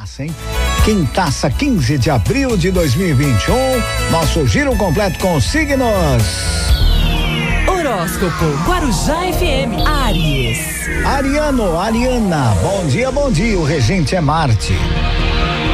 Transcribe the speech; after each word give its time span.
Quintaça, 0.00 0.24
hein? 0.24 0.34
Quintaça 0.84 1.50
15 1.50 1.98
de 1.98 2.10
abril 2.10 2.56
de 2.56 2.70
2021. 2.70 3.54
Nosso 4.10 4.46
giro 4.46 4.74
completo 4.76 5.18
com 5.18 5.38
signos. 5.38 6.22
Horóscopo 7.68 8.46
Guarujá 8.66 9.20
FM 9.32 9.86
Aries. 9.86 10.58
Ariano, 11.04 11.78
Ariana, 11.78 12.54
bom 12.62 12.86
dia, 12.86 13.10
bom 13.10 13.30
dia. 13.30 13.58
O 13.58 13.64
regente 13.64 14.16
é 14.16 14.22
Marte. 14.22 14.72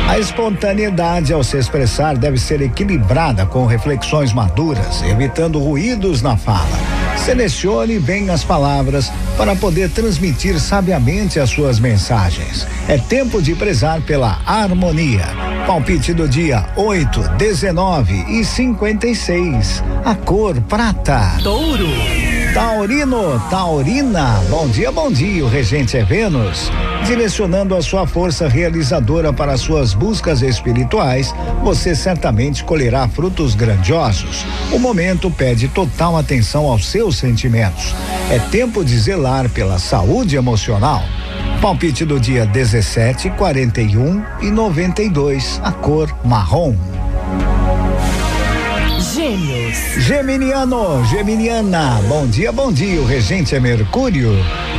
A 0.08 0.19
espontaneidade 0.19 1.33
ao 1.33 1.45
se 1.45 1.56
expressar 1.56 2.17
deve 2.17 2.38
ser 2.38 2.61
equilibrada 2.61 3.47
com 3.47 3.65
reflexões 3.65 4.33
maduras, 4.33 5.03
evitando 5.03 5.61
ruídos 5.61 6.21
na 6.21 6.37
fala. 6.37 6.96
Selecione 7.17 7.98
bem 7.98 8.30
as 8.30 8.44
palavras 8.44 9.10
para 9.37 9.56
poder 9.56 9.90
transmitir 9.90 10.60
sabiamente 10.60 11.40
as 11.40 11.51
suas 11.51 11.80
mensagens. 11.80 12.66
É 12.88 12.98
tempo 12.98 13.42
de 13.42 13.54
prezar 13.54 14.01
pela 14.03 14.40
harmonia. 14.46 15.24
Palpite 15.66 16.15
do 16.15 16.29
dia 16.29 16.65
8, 16.77 17.20
19 17.37 18.41
e 18.41 18.45
56. 18.45 19.83
A 20.05 20.15
cor 20.15 20.61
prata. 20.62 21.39
Touro. 21.42 22.26
Taurino, 22.56 23.38
Taurina, 23.51 24.42
bom 24.48 24.66
dia, 24.66 24.91
bom 24.91 25.12
dia. 25.12 25.45
O 25.45 25.47
regente 25.48 25.95
é 25.98 26.02
Vênus. 26.02 26.73
Direcionando 27.05 27.77
a 27.77 27.83
sua 27.83 28.06
força 28.06 28.48
realizadora 28.48 29.30
para 29.30 29.59
suas 29.59 29.92
buscas 29.92 30.41
espirituais, 30.41 31.34
você 31.62 31.95
certamente 31.95 32.64
colherá 32.64 33.06
frutos 33.09 33.55
grandiosos. 33.55 34.47
O 34.73 34.78
momento 34.78 35.30
pede 35.30 35.69
total 35.69 36.16
atenção 36.16 36.64
aos 36.64 36.87
seus 36.87 37.19
sentimentos. 37.19 37.95
É 38.30 38.38
tempo 38.38 38.83
de 38.83 38.98
zelar 38.98 39.50
pela 39.50 39.78
saúde 39.78 40.36
emocional. 40.36 41.02
Palpite 41.61 42.06
do 42.06 42.19
dia 42.19 42.47
17, 42.47 43.28
41 43.36 44.25
e 44.41 44.50
92. 44.50 45.61
A 45.62 45.73
cor 45.73 46.09
marrom. 46.25 46.75
Gêmeos. 49.27 49.77
Geminiano, 50.05 51.05
Geminiana, 51.06 52.00
bom 52.08 52.28
dia, 52.28 52.52
bom 52.52 52.70
dia. 52.70 53.00
O 53.00 53.05
regente 53.05 53.56
é 53.56 53.60
Mercúrio. 53.60 54.30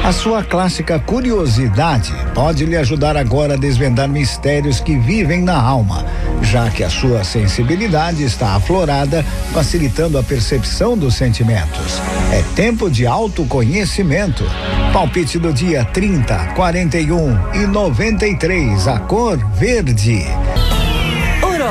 A 0.06 0.14
sua 0.14 0.42
clássica 0.42 0.98
curiosidade 0.98 2.14
pode 2.34 2.66
lhe 2.66 2.78
ajudar 2.78 3.18
agora 3.18 3.56
a 3.56 3.58
desvendar 3.58 4.08
mistérios 4.08 4.80
que 4.80 4.98
vivem 4.98 5.42
na 5.42 5.62
alma, 5.62 6.06
já 6.42 6.70
que 6.70 6.82
a 6.82 6.90
sua 6.90 7.26
sensibilidade 7.26 8.24
está 8.24 8.56
aflorada, 8.56 9.22
facilitando 9.52 10.18
a 10.18 10.24
percepção 10.24 10.98
dos 10.98 11.16
sentimentos. 11.16 12.02
É 12.32 12.42
tempo 12.56 12.90
de 12.90 13.06
autoconhecimento. 13.06 14.46
Palpite 14.94 15.38
do 15.38 15.52
dia 15.52 15.84
30, 15.84 16.54
41 16.56 17.54
e 17.54 17.68
93. 17.68 18.88
A 18.88 18.98
cor 19.00 19.38
verde. 19.56 20.26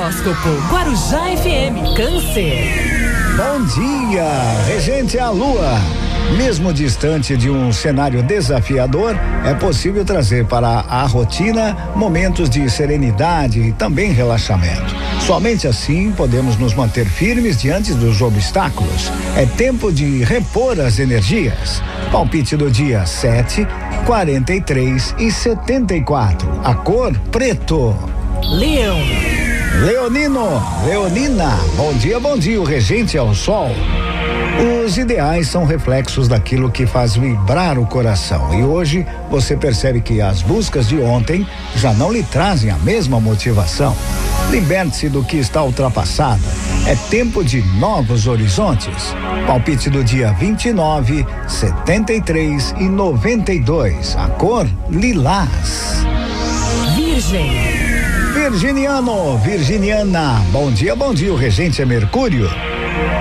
Horóscopo 0.07 0.49
Guarujá 0.71 1.37
FM 1.37 1.97
Câncer. 1.97 3.35
Bom 3.37 3.65
dia, 3.65 4.25
regente 4.69 5.19
a 5.19 5.31
lua. 5.31 5.81
Mesmo 6.37 6.73
distante 6.73 7.37
de 7.37 7.51
um 7.51 7.73
cenário 7.73 8.23
desafiador, 8.23 9.17
é 9.45 9.53
possível 9.55 10.05
trazer 10.05 10.47
para 10.47 10.69
a 10.69 11.05
rotina 11.07 11.77
momentos 11.97 12.49
de 12.49 12.71
serenidade 12.71 13.61
e 13.61 13.73
também 13.73 14.13
relaxamento. 14.13 14.95
Somente 15.27 15.67
assim 15.67 16.13
podemos 16.13 16.57
nos 16.57 16.73
manter 16.73 17.07
firmes 17.07 17.61
diante 17.61 17.93
dos 17.93 18.23
obstáculos. 18.23 19.11
É 19.37 19.45
tempo 19.45 19.91
de 19.91 20.23
repor 20.23 20.79
as 20.79 21.01
energias. 21.01 21.83
Palpite 22.13 22.57
do 22.57 22.71
dia 22.71 23.05
7, 23.05 23.67
43 24.07 25.17
e 25.19 25.33
74. 25.33 26.61
A 26.63 26.77
cor 26.77 27.13
preto. 27.33 27.93
Leão. 28.53 29.01
Leonino, 29.81 30.63
Leonina, 30.87 31.59
bom 31.77 31.93
dia, 31.93 32.19
bom 32.19 32.39
dia. 32.39 32.61
O 32.61 32.65
regente 32.65 33.17
é 33.19 33.23
o 33.23 33.35
sol. 33.35 33.71
Os 34.85 34.97
ideais 34.97 35.49
são 35.49 35.67
reflexos 35.67 36.29
daquilo 36.29 36.71
que 36.71 36.87
faz 36.87 37.15
vibrar 37.15 37.79
o 37.79 37.87
coração. 37.87 38.59
E 38.59 38.65
hoje 38.65 39.07
você 39.31 39.55
percebe 39.55 40.01
que 40.01 40.21
as 40.21 40.41
buscas 40.41 40.89
de 40.89 40.99
ontem 40.99 41.47
já 41.75 41.93
não 41.93 42.11
lhe 42.11 42.23
trazem 42.23 42.71
a 42.71 42.79
mesma 42.79 43.21
motivação. 43.21 43.95
Liberte-se 44.51 45.11
do 45.11 45.23
que 45.23 45.37
está 45.37 45.63
ultrapassado. 45.63 46.43
É 46.87 46.95
tempo 47.11 47.45
de 47.45 47.61
novos 47.79 48.27
horizontes. 48.27 49.15
Palpite 49.47 49.91
do 49.91 50.03
dia 50.03 50.33
29, 50.33 51.27
73 51.47 52.75
e 52.79 52.89
92. 52.89 54.17
A 54.17 54.29
cor 54.29 54.67
lilás. 54.89 56.03
Virgem. 56.95 57.76
Virginiano, 58.37 59.39
Virginiana, 59.39 60.43
bom 60.53 60.71
dia, 60.71 60.95
bom 60.95 61.15
dia. 61.15 61.33
O 61.33 61.37
regente 61.37 61.81
é 61.81 61.87
Mercúrio. 61.87 62.47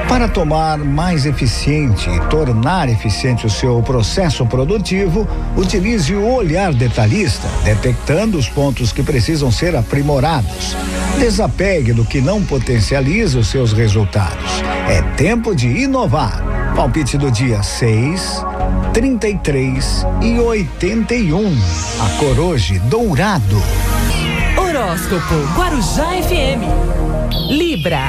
Para 0.10 0.28
tomar 0.28 0.78
mais 0.78 1.26
eficiente 1.26 2.10
e 2.10 2.20
tornar 2.30 2.90
eficiente 2.90 3.46
o 3.46 3.50
seu 3.50 3.82
processo 3.82 4.46
produtivo, 4.46 5.26
utilize 5.56 6.14
o 6.14 6.34
olhar 6.34 6.74
detalhista, 6.74 7.48
detectando 7.64 8.38
os 8.38 8.50
pontos 8.50 8.92
que 8.92 9.02
precisam 9.02 9.50
ser 9.50 9.74
aprimorados. 9.78 10.76
Desapegue 11.18 11.94
do 11.94 12.04
que 12.04 12.20
não 12.20 12.44
potencializa 12.44 13.40
os 13.40 13.48
seus 13.48 13.72
resultados. 13.72 14.62
É 14.90 15.02
tempo 15.16 15.56
de 15.56 15.70
inovar. 15.70 16.44
Palpite 16.76 17.18
do 17.18 17.32
dia 17.32 17.64
6, 17.64 18.44
33 18.94 20.06
e 20.22 20.40
81. 20.42 21.58
A 22.02 22.10
cor 22.20 22.38
hoje 22.38 22.80
dourado. 22.80 23.64
Horóscopo 24.86 25.34
Guarujá 25.56 26.10
FM. 26.22 26.62
Libra. 27.50 28.04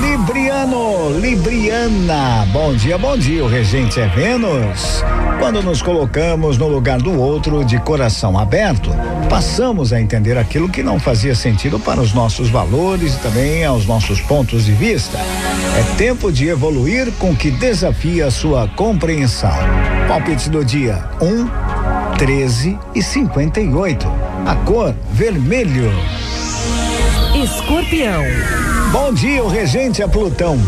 Libriano, 0.00 1.16
Libriana, 1.20 2.44
bom 2.52 2.74
dia, 2.74 2.98
bom 2.98 3.16
dia. 3.16 3.44
O 3.44 3.48
regente 3.48 4.00
é 4.00 4.08
Vênus. 4.08 5.04
Quando 5.38 5.62
nos 5.62 5.80
colocamos 5.80 6.58
no 6.58 6.66
lugar 6.66 6.98
do 6.98 7.16
outro 7.16 7.64
de 7.64 7.78
coração 7.78 8.36
aberto, 8.36 8.90
passamos 9.28 9.92
a 9.92 10.00
entender 10.00 10.36
aquilo 10.36 10.68
que 10.68 10.82
não 10.82 10.98
fazia 10.98 11.36
sentido 11.36 11.78
para 11.78 12.00
os 12.00 12.12
nossos 12.12 12.48
valores 12.48 13.14
e 13.14 13.18
também 13.18 13.64
aos 13.64 13.86
nossos 13.86 14.20
pontos 14.20 14.64
de 14.64 14.72
vista. 14.72 15.18
É 15.18 15.96
tempo 15.96 16.32
de 16.32 16.48
evoluir 16.48 17.12
com 17.12 17.34
que 17.34 17.48
desafia 17.48 18.26
a 18.26 18.30
sua 18.32 18.66
compreensão. 18.66 19.54
Palpite 20.08 20.50
do 20.50 20.64
dia 20.64 21.04
1, 21.22 22.16
13 22.18 22.76
e 22.92 23.00
58. 23.00 24.19
A 24.50 24.56
cor 24.56 24.92
vermelho. 25.12 25.92
Escorpião. 27.40 28.24
Bom 28.90 29.12
dia, 29.12 29.44
o 29.44 29.48
regente 29.48 30.02
é 30.02 30.08
Plutão. 30.08 30.58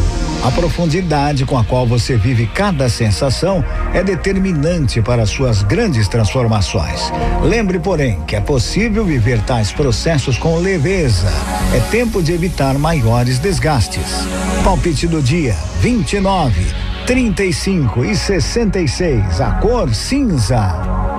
A 0.44 0.52
profundidade 0.52 1.44
com 1.44 1.58
a 1.58 1.64
qual 1.64 1.84
você 1.84 2.16
vive 2.16 2.46
cada 2.46 2.88
sensação 2.88 3.64
é 3.92 4.00
determinante 4.04 5.02
para 5.02 5.26
suas 5.26 5.64
grandes 5.64 6.06
transformações. 6.06 7.12
Lembre, 7.42 7.80
porém, 7.80 8.20
que 8.22 8.36
é 8.36 8.40
possível 8.40 9.04
viver 9.04 9.42
tais 9.42 9.72
processos 9.72 10.38
com 10.38 10.58
leveza. 10.58 11.32
É 11.74 11.80
tempo 11.90 12.22
de 12.22 12.32
evitar 12.32 12.78
maiores 12.78 13.40
desgastes. 13.40 14.28
Palpite 14.62 15.08
do 15.08 15.20
dia: 15.20 15.56
29, 15.80 16.66
35 17.04 18.04
e 18.04 18.14
66. 18.14 19.40
A 19.40 19.50
cor 19.54 19.92
cinza. 19.92 21.11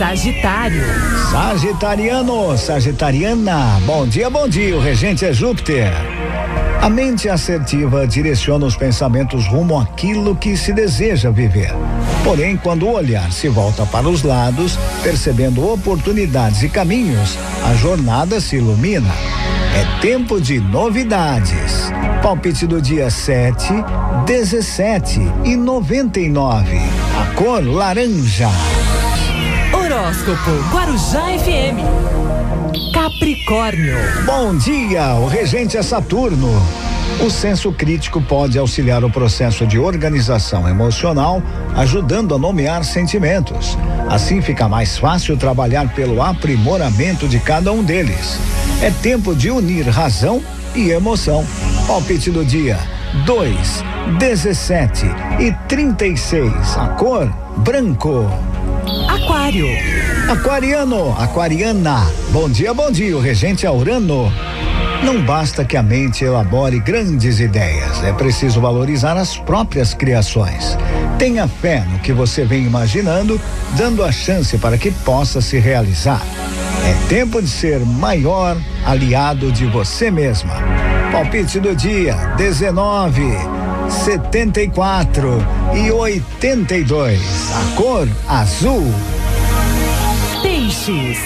Sagitário. 0.00 0.82
Sagitariano, 1.30 2.56
Sagitariana, 2.56 3.78
bom 3.84 4.06
dia, 4.06 4.30
bom 4.30 4.48
dia. 4.48 4.74
O 4.74 4.80
regente 4.80 5.26
é 5.26 5.32
Júpiter. 5.34 5.92
A 6.80 6.88
mente 6.88 7.28
assertiva 7.28 8.06
direciona 8.06 8.64
os 8.64 8.74
pensamentos 8.74 9.46
rumo 9.46 9.78
àquilo 9.78 10.34
que 10.34 10.56
se 10.56 10.72
deseja 10.72 11.30
viver. 11.30 11.74
Porém, 12.24 12.56
quando 12.56 12.86
o 12.86 12.94
olhar 12.94 13.30
se 13.30 13.50
volta 13.50 13.84
para 13.84 14.08
os 14.08 14.22
lados, 14.22 14.78
percebendo 15.02 15.70
oportunidades 15.70 16.62
e 16.62 16.70
caminhos, 16.70 17.38
a 17.62 17.74
jornada 17.74 18.40
se 18.40 18.56
ilumina. 18.56 19.12
É 19.76 20.00
tempo 20.00 20.40
de 20.40 20.60
novidades. 20.60 21.92
Palpite 22.22 22.66
do 22.66 22.80
dia 22.80 23.10
7, 23.10 23.66
17 24.24 25.20
e 25.44 25.56
99. 25.58 26.78
A 27.20 27.34
cor 27.34 27.62
laranja. 27.62 28.48
Horóscopo 30.00 30.50
Guarujá 30.72 31.26
FM. 31.38 31.76
Capricórnio. 32.94 33.98
Bom 34.24 34.56
dia, 34.56 35.14
o 35.16 35.26
regente 35.26 35.76
é 35.76 35.82
Saturno. 35.82 36.48
O 37.22 37.28
senso 37.28 37.70
crítico 37.70 38.18
pode 38.22 38.58
auxiliar 38.58 39.04
o 39.04 39.10
processo 39.10 39.66
de 39.66 39.78
organização 39.78 40.66
emocional, 40.66 41.42
ajudando 41.76 42.34
a 42.34 42.38
nomear 42.38 42.82
sentimentos. 42.82 43.76
Assim 44.08 44.40
fica 44.40 44.66
mais 44.66 44.96
fácil 44.96 45.36
trabalhar 45.36 45.92
pelo 45.94 46.22
aprimoramento 46.22 47.28
de 47.28 47.38
cada 47.38 47.70
um 47.70 47.84
deles. 47.84 48.38
É 48.80 48.90
tempo 48.90 49.34
de 49.34 49.50
unir 49.50 49.86
razão 49.86 50.42
e 50.74 50.88
emoção. 50.92 51.46
Palpite 51.86 52.30
do 52.30 52.42
dia: 52.42 52.78
2, 53.26 53.84
17 54.18 55.04
e 55.40 55.52
36. 55.68 56.78
A 56.78 56.88
cor 56.88 57.30
branco. 57.58 58.49
Aquário. 59.30 59.68
Aquariano, 60.28 61.16
aquariana. 61.16 62.04
Bom 62.32 62.48
dia, 62.48 62.74
bom 62.74 62.90
dia. 62.90 63.16
O 63.16 63.20
regente 63.20 63.64
é 63.64 63.70
Urano. 63.70 64.30
Não 65.04 65.22
basta 65.22 65.64
que 65.64 65.76
a 65.76 65.82
mente 65.84 66.24
elabore 66.24 66.80
grandes 66.80 67.38
ideias, 67.38 68.02
é 68.02 68.12
preciso 68.12 68.60
valorizar 68.60 69.16
as 69.16 69.36
próprias 69.36 69.94
criações. 69.94 70.76
Tenha 71.16 71.46
fé 71.46 71.84
no 71.92 72.00
que 72.00 72.12
você 72.12 72.44
vem 72.44 72.64
imaginando, 72.64 73.40
dando 73.76 74.02
a 74.02 74.10
chance 74.10 74.58
para 74.58 74.76
que 74.76 74.90
possa 74.90 75.40
se 75.40 75.60
realizar. 75.60 76.22
É 76.84 77.08
tempo 77.08 77.40
de 77.40 77.48
ser 77.48 77.78
maior 77.78 78.56
aliado 78.84 79.52
de 79.52 79.64
você 79.64 80.10
mesma. 80.10 80.54
Palpite 81.12 81.60
do 81.60 81.74
dia: 81.76 82.16
19, 82.36 83.22
74 83.88 85.38
e 85.72 85.92
82. 85.92 87.20
A 87.52 87.76
cor 87.76 88.08
azul. 88.28 88.92
Peixes. 90.70 91.18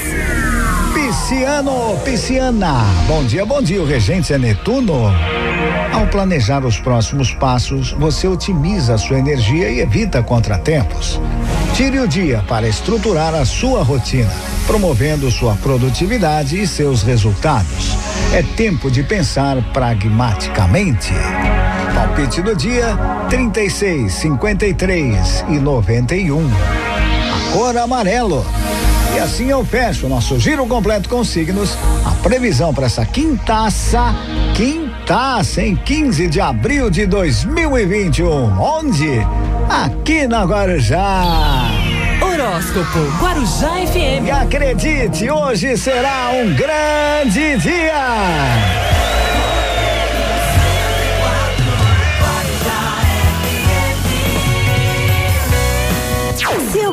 Pisciano, 0.94 1.98
pisciana. 2.02 2.82
Bom 3.06 3.22
dia, 3.24 3.44
bom 3.44 3.60
dia. 3.60 3.82
O 3.82 3.84
regente 3.84 4.32
é 4.32 4.38
Netuno. 4.38 5.12
Ao 5.92 6.06
planejar 6.06 6.64
os 6.64 6.78
próximos 6.78 7.34
passos, 7.34 7.92
você 7.92 8.26
otimiza 8.26 8.96
sua 8.96 9.18
energia 9.18 9.68
e 9.68 9.80
evita 9.80 10.22
contratempos. 10.22 11.20
Tire 11.74 12.00
o 12.00 12.08
dia 12.08 12.42
para 12.48 12.66
estruturar 12.66 13.34
a 13.34 13.44
sua 13.44 13.82
rotina, 13.82 14.32
promovendo 14.66 15.30
sua 15.30 15.54
produtividade 15.56 16.58
e 16.58 16.66
seus 16.66 17.02
resultados. 17.02 17.98
É 18.32 18.42
tempo 18.56 18.90
de 18.90 19.02
pensar 19.02 19.62
pragmaticamente. 19.74 21.12
Palpite 21.94 22.40
do 22.40 22.56
dia: 22.56 22.96
36, 23.28 24.10
53 24.10 25.44
e 25.50 25.58
91. 25.58 26.46
A 26.46 27.52
cor 27.52 27.76
amarelo. 27.76 28.42
E 29.14 29.18
assim 29.18 29.48
eu 29.48 29.64
fecho 29.64 30.06
o 30.06 30.08
nosso 30.08 30.40
giro 30.40 30.66
completo 30.66 31.08
com 31.08 31.22
signos. 31.22 31.78
A 32.04 32.10
previsão 32.22 32.74
para 32.74 32.86
essa 32.86 33.06
quintaça, 33.06 34.12
quintaça 34.56 35.62
em 35.62 35.76
15 35.76 36.26
de 36.26 36.40
abril 36.40 36.90
de 36.90 37.06
2021. 37.06 38.60
Onde? 38.60 39.20
Aqui 39.68 40.26
na 40.26 40.44
Guarujá. 40.44 41.68
Horóscopo 42.20 42.98
Guarujá 43.20 43.86
FM. 43.86 44.26
E 44.26 44.30
acredite, 44.32 45.30
hoje 45.30 45.76
será 45.76 46.30
um 46.30 46.52
grande 46.54 47.56
dia. 47.58 48.83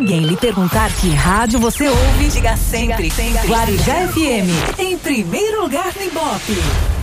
Alguém 0.02 0.22
lhe 0.22 0.36
perguntar 0.36 0.92
que 0.94 1.14
rádio 1.14 1.60
você 1.60 1.88
ouve, 1.88 2.28
diga 2.28 2.58
sempre, 2.58 3.12
sempre. 3.12 3.48
Guarujá 3.48 4.08
FM, 4.08 4.80
em 4.80 4.98
primeiro 4.98 5.62
lugar 5.62 5.94
no 5.96 6.02
Ibope. 6.02 7.01